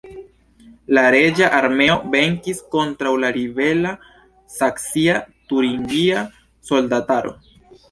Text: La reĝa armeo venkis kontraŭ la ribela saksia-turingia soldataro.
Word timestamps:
La 0.97 1.01
reĝa 1.15 1.49
armeo 1.57 1.97
venkis 2.15 2.63
kontraŭ 2.77 3.13
la 3.25 3.31
ribela 3.37 3.93
saksia-turingia 4.57 6.27
soldataro. 6.73 7.39